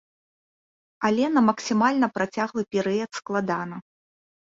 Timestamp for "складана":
3.23-3.75